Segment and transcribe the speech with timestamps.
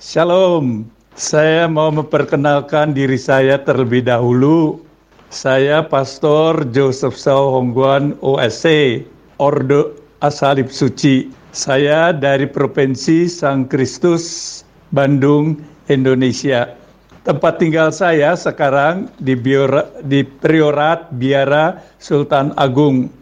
[0.00, 4.80] Shalom, saya mau memperkenalkan diri saya terlebih dahulu.
[5.28, 9.04] Saya Pastor Joseph Sao Hongguan OSC,
[9.36, 9.92] Ordo
[10.24, 11.28] Asalib Suci.
[11.52, 14.64] Saya dari Provinsi Sang Kristus,
[14.96, 15.60] Bandung,
[15.92, 16.72] Indonesia.
[17.28, 23.12] Tempat tinggal saya sekarang di, Biora, di Priorat Biara Sultan Agung.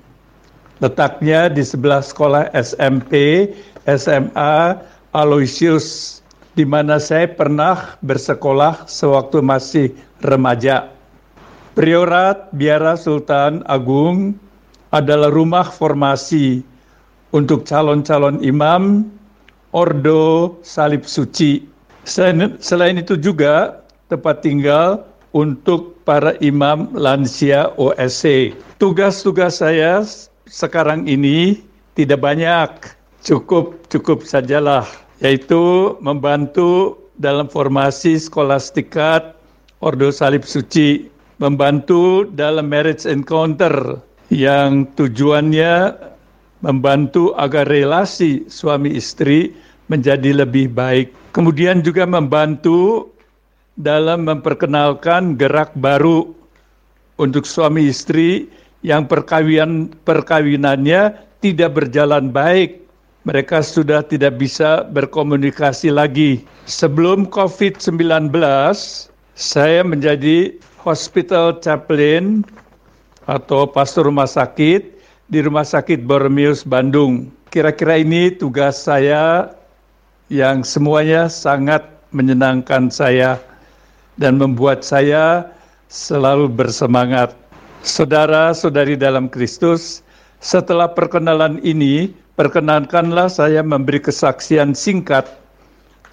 [0.78, 3.50] Letaknya di sebelah sekolah SMP,
[3.82, 4.78] SMA
[5.10, 6.18] Aloysius
[6.58, 9.94] di mana saya pernah bersekolah sewaktu masih
[10.26, 10.90] remaja.
[11.78, 14.34] Priorat Biara Sultan Agung
[14.90, 16.66] adalah rumah formasi
[17.30, 19.06] untuk calon-calon imam
[19.70, 21.62] Ordo Salib Suci.
[22.02, 23.78] Selain, selain itu juga
[24.10, 28.50] tempat tinggal untuk para imam lansia OSC.
[28.82, 30.02] Tugas-tugas saya
[30.50, 31.62] sekarang ini
[31.94, 34.82] tidak banyak, cukup cukup sajalah
[35.18, 39.34] yaitu membantu dalam formasi skolastikat
[39.82, 41.06] Ordo Salib Suci,
[41.38, 43.98] membantu dalam marriage encounter
[44.30, 45.94] yang tujuannya
[46.62, 49.54] membantu agar relasi suami istri
[49.86, 51.14] menjadi lebih baik.
[51.30, 53.10] Kemudian juga membantu
[53.78, 56.34] dalam memperkenalkan gerak baru
[57.18, 58.50] untuk suami istri
[58.82, 62.87] yang perkawinan perkawinannya tidak berjalan baik
[63.26, 66.44] mereka sudah tidak bisa berkomunikasi lagi.
[66.68, 68.30] Sebelum COVID-19,
[69.38, 72.46] saya menjadi hospital chaplain
[73.28, 77.28] atau pastor rumah sakit di Rumah Sakit Bormius Bandung.
[77.52, 79.52] Kira-kira ini tugas saya
[80.32, 83.36] yang semuanya sangat menyenangkan saya
[84.16, 85.44] dan membuat saya
[85.92, 87.36] selalu bersemangat.
[87.84, 90.00] Saudara-saudari dalam Kristus,
[90.40, 95.26] setelah perkenalan ini, perkenankanlah saya memberi kesaksian singkat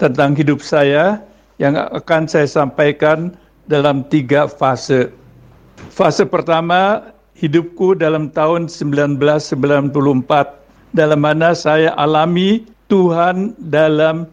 [0.02, 1.22] tentang hidup saya
[1.62, 3.30] yang akan saya sampaikan
[3.70, 5.14] dalam tiga fase.
[5.94, 9.86] Fase pertama, hidupku dalam tahun 1994,
[10.90, 14.26] dalam mana saya alami Tuhan dalam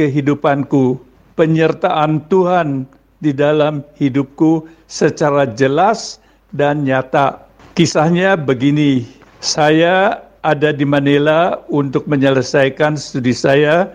[0.00, 0.96] kehidupanku,
[1.36, 2.88] penyertaan Tuhan
[3.20, 6.18] di dalam hidupku secara jelas
[6.56, 7.44] dan nyata.
[7.74, 9.02] Kisahnya begini,
[9.42, 13.88] saya ada di Manila untuk menyelesaikan studi saya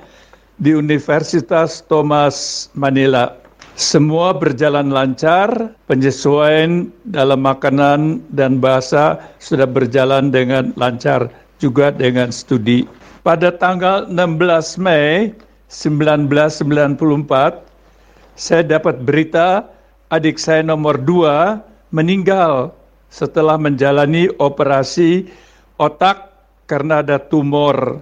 [0.58, 3.38] di Universitas Thomas Manila.
[3.80, 11.32] Semua berjalan lancar, penyesuaian dalam makanan dan bahasa sudah berjalan dengan lancar
[11.64, 12.84] juga dengan studi.
[13.24, 15.31] Pada tanggal 16 Mei
[15.72, 17.64] 1994,
[18.36, 19.64] saya dapat berita
[20.12, 21.64] adik saya nomor dua
[21.96, 22.76] meninggal
[23.08, 25.30] setelah menjalani operasi
[25.80, 26.29] otak
[26.69, 27.97] karena ada tumor.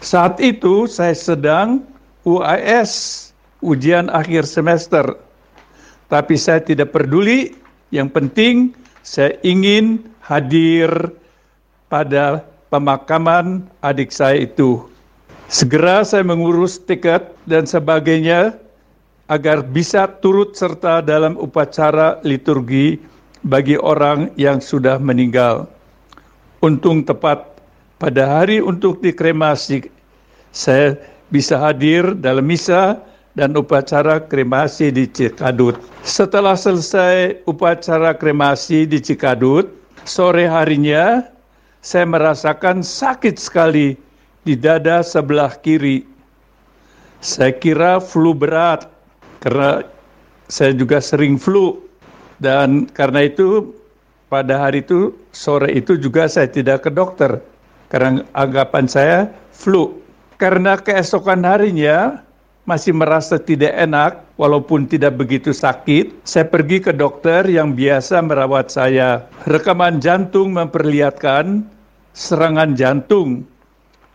[0.00, 1.84] Saat itu saya sedang
[2.24, 3.28] UAS,
[3.60, 5.04] ujian akhir semester.
[6.08, 7.52] Tapi saya tidak peduli,
[7.92, 8.72] yang penting
[9.04, 10.88] saya ingin hadir
[11.92, 12.40] pada
[12.72, 14.88] pemakaman adik saya itu.
[15.50, 18.54] Segera saya mengurus tiket dan sebagainya
[19.26, 22.98] agar bisa turut serta dalam upacara liturgi
[23.46, 25.66] bagi orang yang sudah meninggal.
[26.62, 27.49] Untung tepat
[28.00, 29.84] pada hari untuk dikremasi,
[30.56, 30.96] saya
[31.28, 32.96] bisa hadir dalam misa
[33.36, 35.76] dan upacara kremasi di Cikadut.
[36.02, 39.68] Setelah selesai upacara kremasi di Cikadut,
[40.08, 41.22] sore harinya
[41.84, 43.94] saya merasakan sakit sekali
[44.48, 46.02] di dada sebelah kiri.
[47.20, 48.88] Saya kira flu berat
[49.44, 49.84] karena
[50.48, 51.76] saya juga sering flu
[52.40, 53.76] dan karena itu
[54.32, 57.36] pada hari itu sore itu juga saya tidak ke dokter
[57.90, 59.98] karena anggapan saya flu.
[60.40, 62.24] Karena keesokan harinya
[62.64, 68.72] masih merasa tidak enak, walaupun tidak begitu sakit, saya pergi ke dokter yang biasa merawat
[68.72, 69.26] saya.
[69.44, 71.66] Rekaman jantung memperlihatkan
[72.16, 73.44] serangan jantung.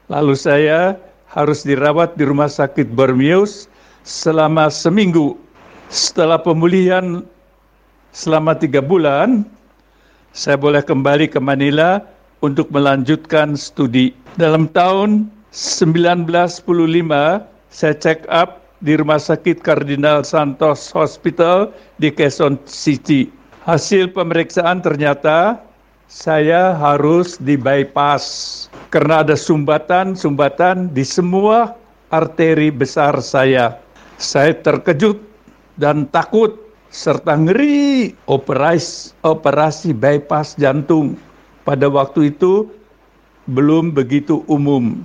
[0.09, 0.97] Lalu saya
[1.30, 3.68] harus dirawat di rumah sakit Bormius
[4.08, 5.38] selama seminggu.
[5.91, 7.22] Setelah pemulihan
[8.16, 9.46] selama tiga bulan,
[10.34, 12.02] saya boleh kembali ke Manila
[12.43, 14.11] untuk melanjutkan studi.
[14.35, 21.72] Dalam tahun 1915, saya check up di Rumah Sakit Kardinal Santos Hospital
[22.02, 23.32] di Quezon City.
[23.64, 25.58] Hasil pemeriksaan ternyata
[26.05, 31.73] saya harus di bypass karena ada sumbatan-sumbatan di semua
[32.14, 33.79] arteri besar saya.
[34.22, 35.17] Saya terkejut
[35.81, 36.55] dan takut
[36.93, 41.20] serta ngeri operasi operasi bypass jantung
[41.66, 42.70] pada waktu itu
[43.50, 45.02] belum begitu umum.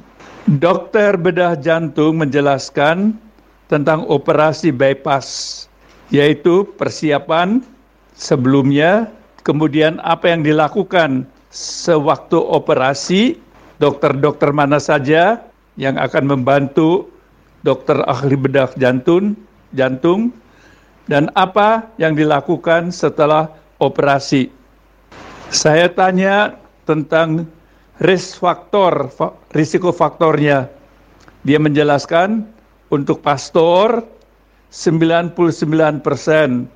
[0.60, 3.16] Dokter bedah jantung menjelaskan
[3.68, 5.66] tentang operasi bypass,
[6.12, 7.64] yaitu persiapan
[8.16, 9.08] sebelumnya,
[9.44, 13.38] kemudian apa yang dilakukan sewaktu operasi,
[13.78, 15.40] dokter-dokter mana saja
[15.78, 17.08] yang akan membantu
[17.62, 19.36] dokter ahli bedah jantung,
[19.76, 20.34] jantung,
[21.06, 24.59] dan apa yang dilakukan setelah operasi.
[25.50, 26.54] Saya tanya
[26.86, 27.42] tentang
[27.98, 29.10] risk faktor,
[29.50, 30.70] risiko faktornya.
[31.42, 32.46] Dia menjelaskan
[32.86, 34.06] untuk pastor
[34.70, 35.34] 99
[36.06, 36.70] persen.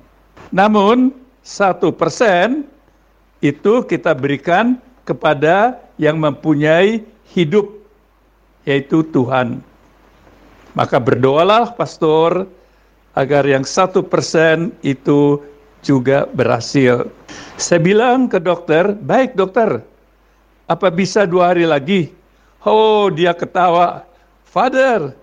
[0.51, 2.67] Namun satu persen
[3.39, 4.75] itu kita berikan
[5.07, 6.99] kepada yang mempunyai
[7.31, 7.71] hidup,
[8.67, 9.63] yaitu Tuhan.
[10.75, 12.43] Maka berdoalah pastor
[13.15, 15.39] agar yang satu persen itu
[15.85, 17.05] juga berhasil.
[17.61, 19.85] Saya bilang ke dokter, baik dokter,
[20.65, 22.09] apa bisa dua hari lagi?
[22.65, 24.01] Oh, dia ketawa.
[24.49, 25.13] Father,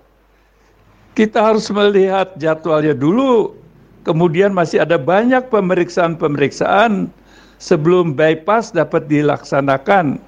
[1.18, 3.58] kita harus melihat jadwalnya dulu.
[4.06, 7.10] Kemudian masih ada banyak pemeriksaan-pemeriksaan
[7.58, 10.22] sebelum bypass dapat dilaksanakan.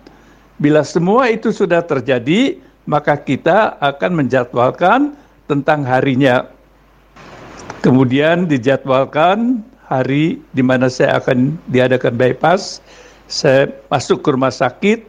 [0.58, 5.18] Bila semua itu sudah terjadi, maka kita akan menjadwalkan
[5.50, 6.46] tentang harinya.
[7.82, 12.80] Kemudian dijadwalkan hari di mana saya akan diadakan bypass.
[13.28, 15.04] Saya masuk ke rumah sakit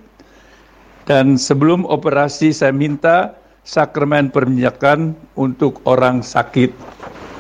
[1.06, 3.36] dan sebelum operasi saya minta
[3.68, 6.72] sakramen perminyakan untuk orang sakit.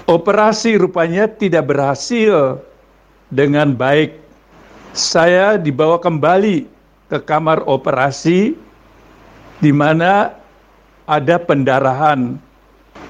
[0.05, 2.61] Operasi rupanya tidak berhasil
[3.33, 4.21] dengan baik.
[4.93, 6.69] Saya dibawa kembali
[7.09, 8.53] ke kamar operasi
[9.59, 10.33] di mana
[11.09, 12.37] ada pendarahan.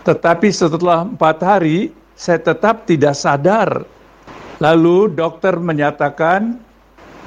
[0.06, 3.84] Tetapi setelah empat hari, saya tetap tidak sadar.
[4.64, 6.56] Lalu dokter menyatakan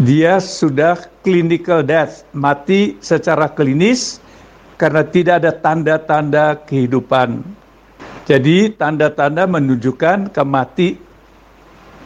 [0.01, 4.23] dia sudah clinical death, mati secara klinis
[4.81, 7.43] karena tidak ada tanda-tanda kehidupan.
[8.25, 10.97] Jadi tanda-tanda menunjukkan kemati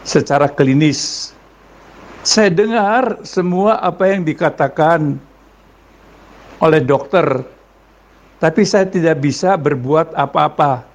[0.03, 1.31] secara klinis.
[2.23, 5.19] Saya dengar semua apa yang dikatakan
[6.63, 7.43] oleh dokter,
[8.39, 10.87] tapi saya tidak bisa berbuat apa-apa.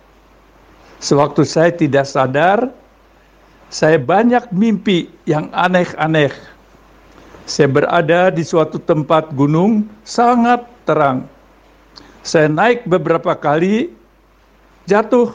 [1.04, 2.72] Sewaktu saya tidak sadar,
[3.68, 6.32] saya banyak mimpi yang aneh-aneh.
[7.48, 11.28] Saya berada di suatu tempat gunung sangat terang
[12.28, 13.96] saya naik beberapa kali,
[14.84, 15.32] jatuh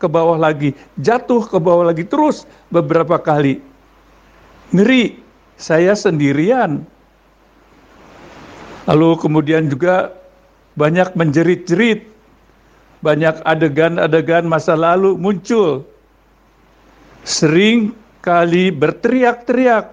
[0.00, 3.60] ke bawah lagi, jatuh ke bawah lagi terus beberapa kali.
[4.72, 5.20] Ngeri,
[5.60, 6.80] saya sendirian.
[8.88, 10.16] Lalu kemudian juga
[10.80, 12.08] banyak menjerit-jerit,
[13.04, 15.84] banyak adegan-adegan masa lalu muncul.
[17.24, 19.88] Sering kali berteriak-teriak,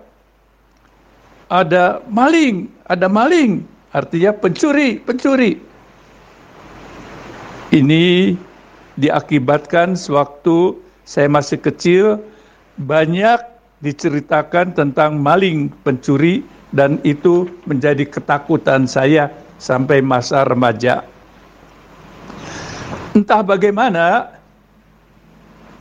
[1.52, 3.64] ada maling, ada maling,
[3.96, 5.60] artinya pencuri, pencuri.
[7.72, 8.36] Ini
[9.00, 10.76] diakibatkan sewaktu
[11.08, 12.20] saya masih kecil
[12.76, 13.40] banyak
[13.80, 16.44] diceritakan tentang maling pencuri
[16.76, 21.04] dan itu menjadi ketakutan saya sampai masa remaja.
[23.12, 24.36] Entah bagaimana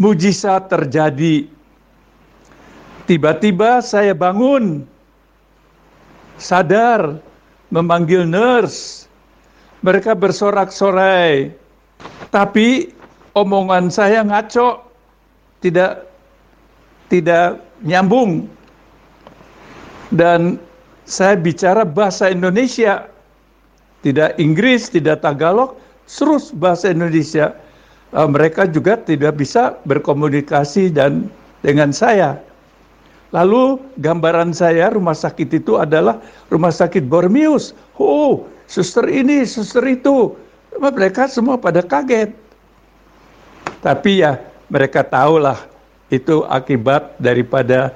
[0.01, 1.45] mujizat terjadi.
[3.05, 4.89] Tiba-tiba saya bangun,
[6.41, 7.21] sadar,
[7.69, 9.07] memanggil nurse.
[9.81, 11.57] Mereka bersorak-sorai,
[12.29, 12.93] tapi
[13.33, 14.85] omongan saya ngaco,
[15.65, 16.05] tidak
[17.09, 18.45] tidak nyambung.
[20.13, 20.61] Dan
[21.09, 23.09] saya bicara bahasa Indonesia,
[24.05, 27.57] tidak Inggris, tidak Tagalog, terus bahasa Indonesia.
[28.11, 31.31] Uh, mereka juga tidak bisa berkomunikasi dan
[31.63, 32.43] dengan saya.
[33.31, 36.19] Lalu gambaran saya rumah sakit itu adalah
[36.51, 37.71] rumah sakit Bormius.
[37.95, 40.35] Oh, suster ini, suster itu
[40.83, 42.35] mereka semua pada kaget.
[43.87, 45.63] Tapi ya mereka tahulah
[46.11, 47.95] itu akibat daripada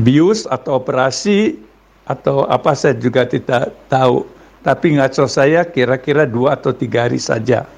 [0.00, 1.60] bius atau operasi
[2.08, 4.24] atau apa saya juga tidak tahu.
[4.64, 7.68] Tapi ngaco saya kira-kira dua atau tiga hari saja.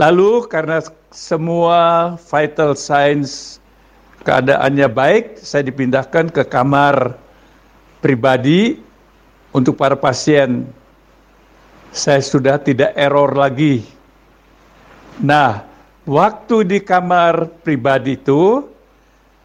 [0.00, 0.80] Lalu karena
[1.12, 3.60] semua vital signs
[4.24, 7.20] keadaannya baik, saya dipindahkan ke kamar
[8.00, 8.80] pribadi
[9.52, 10.64] untuk para pasien
[11.92, 13.84] saya sudah tidak error lagi.
[15.20, 15.68] Nah,
[16.08, 18.64] waktu di kamar pribadi itu,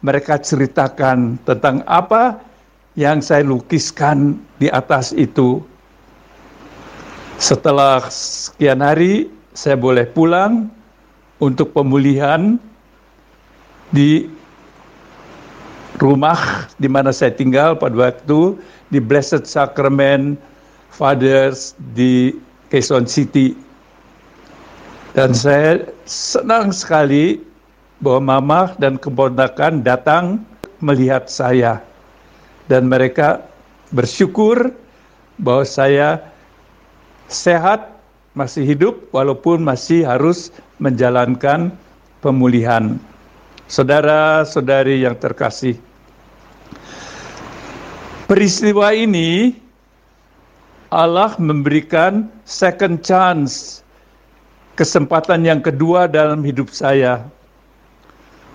[0.00, 2.40] mereka ceritakan tentang apa
[2.96, 5.60] yang saya lukiskan di atas itu.
[7.36, 10.68] Setelah sekian hari, saya boleh pulang
[11.40, 12.60] untuk pemulihan
[13.88, 14.28] di
[15.96, 18.52] rumah di mana saya tinggal pada waktu
[18.92, 20.36] di Blessed Sacrament
[20.92, 22.36] Fathers di
[22.68, 23.56] Quezon City.
[25.16, 27.40] Dan saya senang sekali
[28.04, 30.44] bahwa mama dan keponakan datang
[30.84, 31.80] melihat saya.
[32.68, 33.40] Dan mereka
[33.96, 34.68] bersyukur
[35.40, 36.20] bahwa saya
[37.32, 37.95] sehat,
[38.36, 41.72] masih hidup, walaupun masih harus menjalankan
[42.20, 43.00] pemulihan.
[43.66, 45.74] Saudara-saudari yang terkasih,
[48.30, 49.58] peristiwa ini
[50.92, 53.82] Allah memberikan second chance,
[54.78, 57.26] kesempatan yang kedua dalam hidup saya.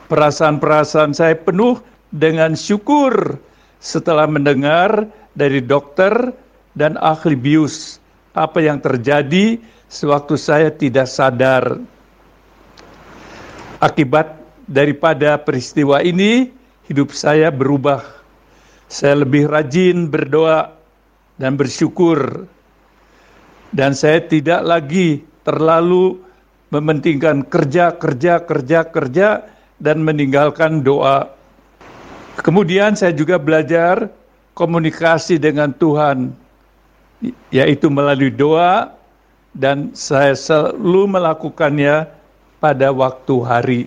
[0.08, 1.82] Perasaan-perasaan saya penuh
[2.16, 3.36] dengan syukur
[3.84, 6.12] setelah mendengar dari dokter
[6.76, 8.01] dan ahli bius
[8.32, 9.60] apa yang terjadi
[9.92, 11.80] sewaktu saya tidak sadar.
[13.82, 14.38] Akibat
[14.70, 16.54] daripada peristiwa ini,
[16.88, 18.06] hidup saya berubah.
[18.92, 20.76] Saya lebih rajin berdoa
[21.40, 22.46] dan bersyukur.
[23.72, 26.20] Dan saya tidak lagi terlalu
[26.72, 29.30] mementingkan kerja, kerja, kerja, kerja,
[29.80, 31.32] dan meninggalkan doa.
[32.40, 34.12] Kemudian saya juga belajar
[34.56, 36.32] komunikasi dengan Tuhan,
[37.54, 38.94] yaitu melalui doa,
[39.52, 42.08] dan saya selalu melakukannya
[42.58, 43.82] pada waktu hari.